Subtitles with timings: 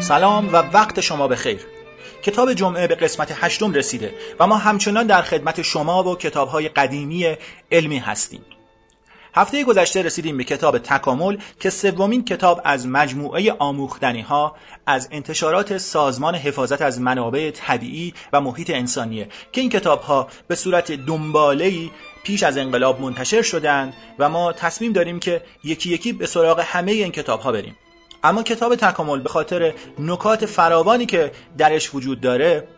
[0.00, 1.60] سلام و وقت شما بخیر.
[2.22, 7.36] کتاب جمعه به قسمت هشتم رسیده و ما همچنان در خدمت شما و کتابهای قدیمی
[7.72, 8.44] علمی هستیم.
[9.34, 14.56] هفته گذشته رسیدیم به کتاب تکامل که سومین کتاب از مجموعه آموختنی ها
[14.86, 20.54] از انتشارات سازمان حفاظت از منابع طبیعی و محیط انسانیه که این کتاب ها به
[20.54, 21.90] صورت دنباله‌ای
[22.24, 26.92] پیش از انقلاب منتشر شدند و ما تصمیم داریم که یکی یکی به سراغ همه
[26.92, 27.76] این کتاب ها بریم.
[28.24, 32.68] اما کتاب تکامل به خاطر نکات فراوانی که درش وجود داره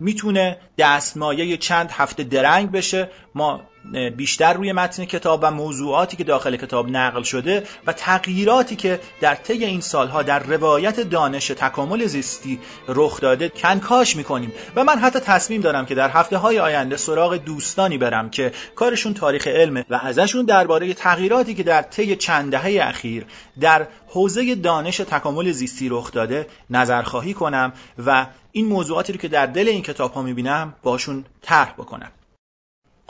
[0.00, 3.10] می‌تونه دستمایه چند هفته درنگ بشه.
[3.34, 3.60] ما
[4.16, 9.34] بیشتر روی متن کتاب و موضوعاتی که داخل کتاب نقل شده و تغییراتی که در
[9.34, 14.52] طی این سالها در روایت دانش تکامل زیستی رخ داده کنکاش می‌کنیم.
[14.76, 19.14] و من حتی تصمیم دارم که در هفته های آینده سراغ دوستانی برم که کارشون
[19.14, 23.26] تاریخ علمه و ازشون درباره تغییراتی که در طی چند دهه اخیر
[23.60, 27.72] در حوزه دانش تکامل زیستی رخ داده نظرخواهی کنم
[28.06, 32.10] و این موضوعاتی رو که در دل این کتاب ها می‌بینم باشون طرح بکنم.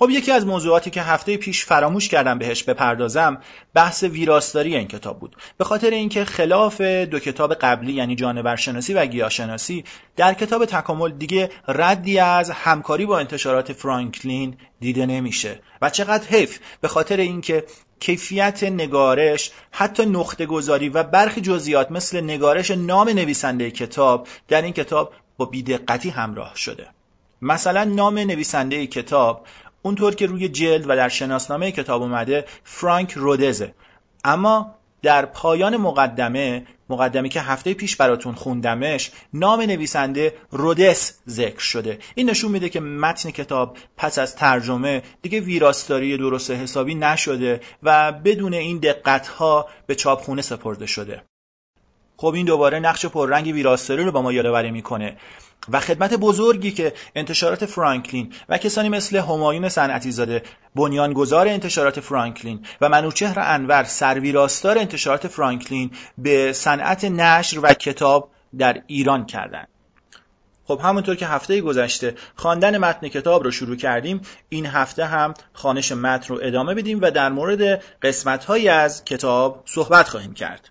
[0.00, 3.38] خب یکی از موضوعاتی که هفته پیش فراموش کردم بهش بپردازم
[3.74, 5.36] بحث ویراستاری این کتاب بود.
[5.56, 9.84] به خاطر اینکه خلاف دو کتاب قبلی یعنی جانورشناسی و گیاهشناسی
[10.16, 15.60] در کتاب تکامل دیگه ردی از همکاری با انتشارات فرانکلین دیده نمیشه.
[15.82, 17.64] و چقدر حیف به خاطر اینکه
[18.00, 24.72] کیفیت نگارش حتی نقطه گذاری و برخی جزئیات مثل نگارش نام نویسنده کتاب در این
[24.72, 26.86] کتاب با بیدقتی همراه شده.
[27.42, 29.46] مثلا نام نویسنده کتاب
[29.82, 33.74] اونطور که روی جلد و در شناسنامه کتاب اومده فرانک رودزه.
[34.24, 41.98] اما در پایان مقدمه مقدمه که هفته پیش براتون خوندمش نام نویسنده رودس ذکر شده.
[42.14, 48.12] این نشون میده که متن کتاب پس از ترجمه دیگه ویراستاری درست حسابی نشده و
[48.12, 51.22] بدون این دقت ها به چاپخونه سپرده شده.
[52.20, 55.16] خب این دوباره نقش پررنگ ویراستاری رو با ما یادآوری می‌کنه.
[55.68, 60.42] و خدمت بزرگی که انتشارات فرانکلین و کسانی مثل همایون صنعتی زاده
[60.74, 68.82] بنیانگذار انتشارات فرانکلین و منوچهر انور سرویراستار انتشارات فرانکلین به صنعت نشر و کتاب در
[68.86, 69.68] ایران کردند.
[70.64, 75.92] خب همونطور که هفته گذشته خواندن متن کتاب رو شروع کردیم این هفته هم خانش
[75.92, 80.70] متن رو ادامه بدیم و در مورد قسمت از کتاب صحبت خواهیم کرد.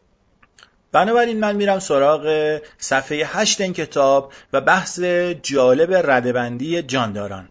[0.91, 4.99] بنابراین من میرم سراغ صفحه هشت این کتاب و بحث
[5.43, 7.49] جالب ردبندی جانداران.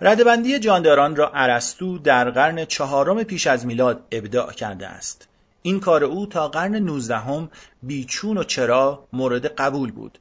[0.00, 5.28] ردبندی جانداران را ارسطو در قرن چهارم پیش از میلاد ابداع کرده است.
[5.62, 7.50] این کار او تا قرن نوزدهم
[7.82, 10.18] بیچون و چرا مورد قبول بود.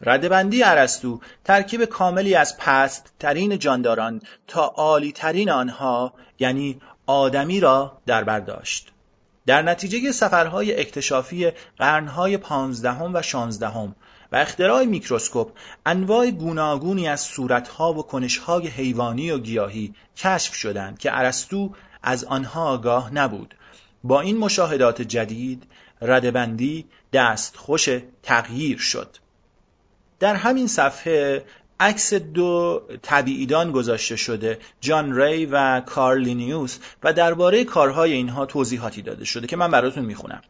[0.00, 7.98] ردبندی ارسطو ترکیب کاملی از پست ترین جانداران تا عالی ترین آنها یعنی آدمی را
[8.06, 8.92] در برداشت
[9.46, 13.94] در نتیجه سفرهای اکتشافی قرنهای پانزدهم و شانزدهم
[14.32, 15.52] و اختراع میکروسکوپ
[15.86, 21.70] انواع گوناگونی از صورتها و کنشهای حیوانی و گیاهی کشف شدند که ارسطو
[22.02, 23.54] از آنها آگاه نبود.
[24.04, 25.66] با این مشاهدات جدید
[26.00, 26.86] ردبندی
[27.54, 27.88] خوش
[28.22, 29.16] تغییر شد.
[30.20, 31.44] در همین صفحه
[31.82, 39.24] عکس دو طبیعیدان گذاشته شده جان ری و کارلینیوس و درباره کارهای اینها توضیحاتی داده
[39.24, 40.42] شده که من براتون می‌خونم.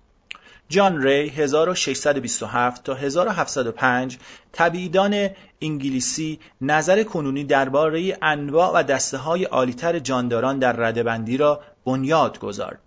[0.69, 4.19] جان ری 1627 تا 1705
[4.53, 5.29] طبیعیدان
[5.63, 12.79] انگلیسی نظر کنونی درباره انواع و دسته های عالیتر جانداران در ردبندی را بنیاد گذارد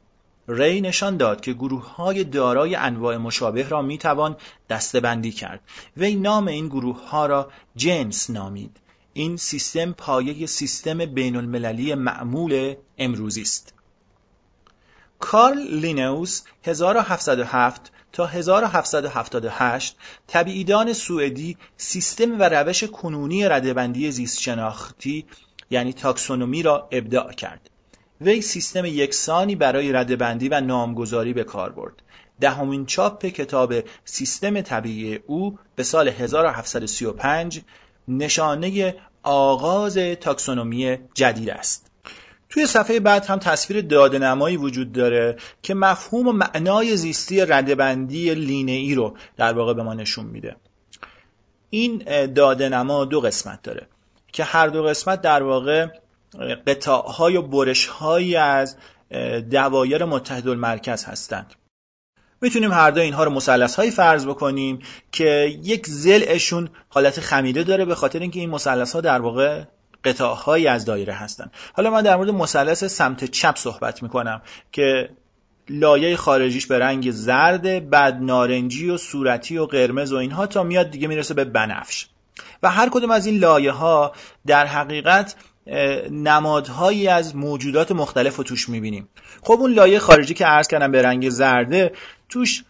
[0.47, 4.38] ری نشان داد که گروه های دارای انواع مشابه را می توان
[4.69, 5.59] دستبندی کرد.
[5.97, 8.78] وی نام این گروه ها را جنس نامید.
[9.13, 13.73] این سیستم پایه سیستم بین المللی معمول امروزی است.
[15.19, 19.97] کارل لینوس 1707 تا 1778
[20.28, 25.25] طبیعیدان سوئدی سیستم و روش کنونی ردبندی زیست شناختی
[25.70, 27.70] یعنی تاکسونومی را ابداع کرد.
[28.22, 31.94] وی سیستم یکسانی برای ردبندی و نامگذاری به کار برد.
[32.41, 33.73] دهمین چاپ کتاب
[34.06, 37.62] سیستم طبیعی او به سال 1735
[38.08, 41.91] نشانه آغاز تاکسونومی جدید است.
[42.50, 48.96] توی صفحه بعد هم تصویر دادنمایی وجود داره که مفهوم و معنای زیستی ردبندی لینه
[48.96, 50.56] رو در واقع به ما نشون میده.
[51.70, 53.88] این دادنما دو قسمت داره
[54.32, 55.88] که هر دو قسمت در واقع
[56.67, 57.03] قطاع
[57.37, 57.90] و برش
[58.37, 58.76] از
[59.52, 61.53] دوایر متحد المرکز هستند.
[62.41, 64.79] می‌تونیم هر دو اینها رو مثلث هایی فرض بکنیم
[65.11, 69.64] که یک زلشون حالت خمیده داره به خاطر اینکه این مثلث ها در واقع
[70.03, 74.41] قطاع از دایره هستن حالا من در مورد مثلث سمت چپ صحبت می‌کنم
[74.72, 75.09] که
[75.70, 80.90] لایه خارجیش به رنگ زرد بعد نارنجی و صورتی و قرمز و اینها تا میاد
[80.90, 82.08] دیگه می‌رسه به بنفش.
[82.64, 84.11] و هر کدوم از این لایه ها
[84.47, 85.35] در حقیقت
[86.12, 89.09] نمادهایی از موجودات مختلف رو توش می‌بینیم
[89.41, 91.91] خب اون لایه خارجی که عرض کردم به رنگ زرده
[92.29, 92.64] توش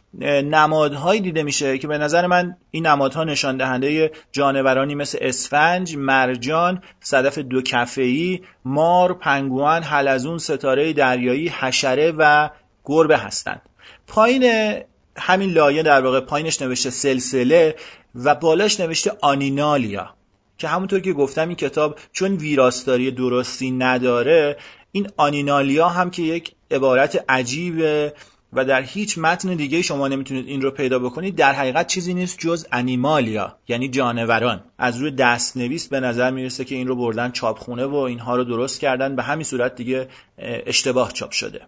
[0.44, 6.84] نمادهایی دیده میشه که به نظر من این نمادها نشان دهنده جانورانی مثل اسفنج، مرجان،
[7.00, 12.50] صدف دو کفه‌ای، مار، پنگوان، حلزون، ستاره دریایی، حشره و
[12.86, 13.62] گربه هستند.
[14.08, 14.74] پایین
[15.18, 17.76] همین لایه در واقع پایینش نوشته سلسله
[18.16, 20.16] و بالاش نوشته آنینالیا
[20.58, 24.58] که همونطور که گفتم این کتاب چون ویراستاری درستی نداره
[24.92, 28.14] این آنینالیا هم که یک عبارت عجیبه
[28.54, 32.40] و در هیچ متن دیگه شما نمی‌تونید این رو پیدا بکنید در حقیقت چیزی نیست
[32.40, 34.64] جز انیمالیا یعنی جانوران.
[34.78, 38.44] از روی دست نویس به نظر می‌رسه که این رو بردن چاپخونه و اینها رو
[38.44, 40.08] درست کردن به همین صورت دیگه
[40.38, 41.62] اشتباه چاپ شده.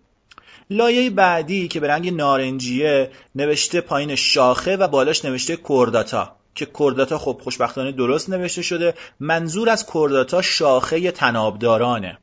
[0.69, 7.17] لایه بعدی که به رنگ نارنجیه نوشته پایین شاخه و بالاش نوشته کرداتا که کرداتا
[7.17, 12.17] خب خوشبختانه درست نوشته شده منظور از کرداتا شاخه تنابدارانه.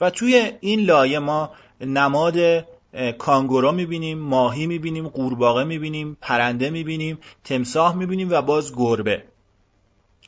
[0.00, 1.50] و توی این لایه ما
[1.80, 2.66] نماد
[3.18, 9.22] کانگورو می‌بینیم ماهی می‌بینیم قورباغه می‌بینیم پرنده می‌بینیم تمساح می‌بینیم و باز گربه.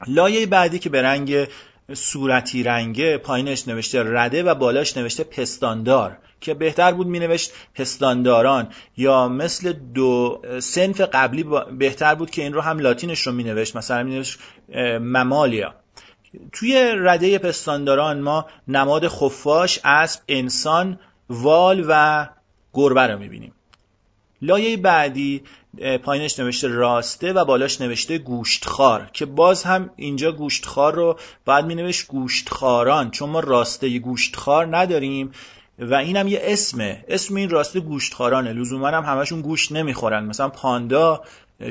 [0.07, 1.49] لایه بعدی که به رنگ
[1.94, 8.69] صورتی رنگه پایینش نوشته رده و بالاش نوشته پستاندار که بهتر بود می نوشت پستانداران.
[8.97, 11.44] یا مثل دو سنف قبلی
[11.79, 14.38] بهتر بود که این رو هم لاتینش رو می نوشت مثلا می نوشت
[15.00, 15.75] ممالیا.
[16.53, 20.99] توی رده پستانداران ما نماد خفاش اسب انسان
[21.31, 22.27] وال و
[22.75, 23.53] گربه رو می‌بینیم.
[24.43, 25.43] لایه بعدی
[26.02, 31.75] پایینش نوشته راسته و بالاش نوشته گوشتخار که باز هم اینجا گوشتخار رو باید می
[31.75, 35.32] نوشت گوشتخاران چون ما راسته گوشتخار نداریم
[35.78, 37.05] و اینم یه اسمه.
[37.08, 40.25] اسم این راسته گوشتخارانه لزوما هم همشون گوشت نمی‌خورن.
[40.25, 41.23] مثلا پاندا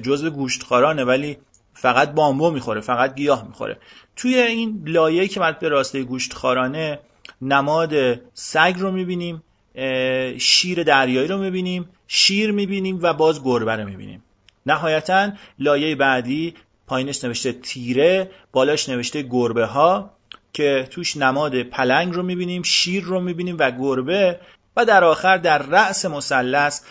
[0.04, 1.38] جزء گوشتخارانه ولی
[1.74, 3.78] فقط بامبو می‌خوره فقط گیاه می‌خوره.
[4.16, 7.00] توی این لایه که مرد به راسته گوشتخارانه
[7.42, 7.94] نماد
[8.34, 9.44] سگ رو می‌بینیم.
[10.38, 14.24] شیر دریایی رو می‌بینیم شیر می‌بینیم و باز گربه رو می‌بینیم.
[14.66, 16.54] نهایتا لایه بعدی
[16.88, 20.12] پایینش نوشته تیره بالاش نوشته گربه ها
[20.54, 24.40] که توش نماد پلنگ رو می‌بینیم شیر رو می‌بینیم و گربه.
[24.78, 26.82] و در آخر در رأس مثلث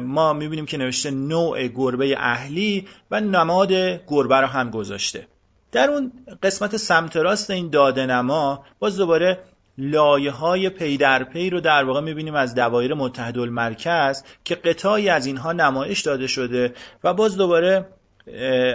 [0.00, 3.72] ما می‌بینیم که نوشته نوع گربه اهلی و نماد
[4.06, 5.26] گربه رو هم گذاشته.
[5.72, 6.12] در اون
[6.42, 9.38] قسمت سمت راست این داده نما باز دوباره
[9.78, 15.08] لایه های پی در پی رو در واقع می‌بینیم از دوایر متحد المرکز که قطاعی
[15.08, 17.86] از اینها نمایش داده شده و باز دوباره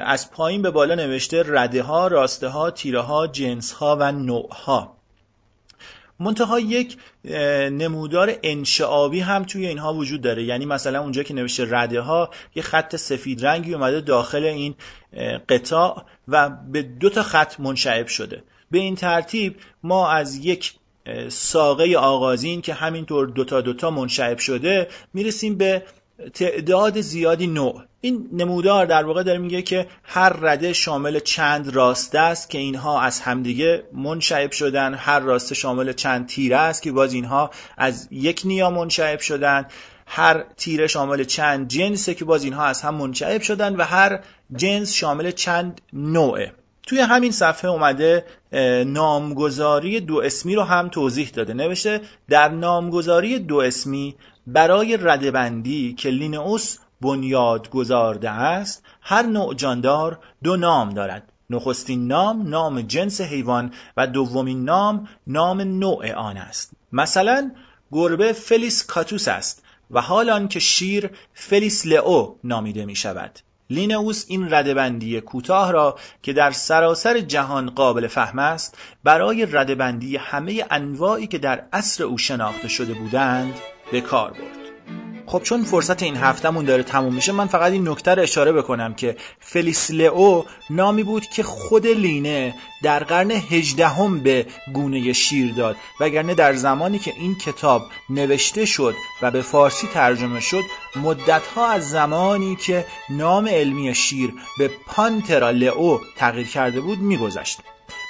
[0.06, 4.50] از پایین به بالا نوشته رده ها راسته ها تیره ها جنس ها و نوع
[4.54, 4.98] ها
[6.20, 6.98] منتها یک
[7.72, 10.44] نمودار انشعابی هم توی اینها وجود داره.
[10.44, 14.76] یعنی مثلا اونجا که نوشته رده ها یه خط سفید رنگی اومده داخل این
[15.50, 18.44] قطاع و به دو تا خط منشعب شده.
[18.72, 20.74] به این ترتیب ما از یک
[21.30, 25.84] ساقه آغازین که همینطور دوتا دوتا منشعب شده می‌رسیم به
[26.34, 27.82] تعداد زیادی نوع.
[28.02, 33.02] این نمودار در واقع داره میگه که هر رده شامل چند راسته است که اینها
[33.02, 34.94] از همدیگه منشعب شدن.
[34.94, 39.66] هر راسته شامل چند تیره است که باز اینها از یک نیا منشعب شدن.
[40.08, 44.20] هر تیره شامل چند جنسه که باز اینها از هم منشعب شدن و هر
[44.56, 46.54] جنس شامل چند نوعه.
[46.94, 48.26] توی همین صفحه اومده
[48.86, 51.54] نامگذاری دو اسمی رو هم توضیح داده.
[51.54, 54.16] نوشته در نامگذاری دو اسمی
[54.48, 61.32] برای ردبندی که لینئوس بنیاد گذارده است هر نوع جاندار دو نام دارد.
[61.50, 66.72] نخستین نام نام جنس حیوان و دومین نام نام نوع آن است.
[66.92, 67.52] مثلا
[67.92, 74.54] گربه فلیس کاتوس است و حال که شیر فلیس لئو نامیده می شود لینئوس این
[74.54, 81.38] ردبندی کوتاه را که در سراسر جهان قابل فهم است برای ردبندی همه انواعی که
[81.38, 83.54] در عصر او شناخته شده بودند
[83.92, 84.63] به کار برد.
[85.34, 88.94] خب چون فرصت این هفتمون داره تموم میشه من فقط این نکته رو اشاره بکنم
[88.94, 96.34] که فلیسلئو نامی بود که خود لینه در قرن هجدهم به گونه شیر داد وگرنه
[96.34, 100.64] در زمانی که این کتاب نوشته شد و به فارسی ترجمه شد
[100.96, 107.60] مدتها از زمانی که نام علمی شیر به پانترا لئو تغییر کرده بود میگذشت.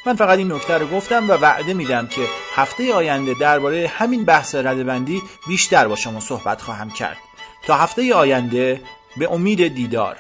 [0.06, 2.22] من فقط این نکته رو گفتم و وعده میدم که
[2.56, 7.18] هفته آینده درباره همین بحث ردبندی بیشتر با شما صحبت خواهم کرد.
[7.68, 8.82] تا هفته آینده
[9.18, 10.18] به امید دیدار.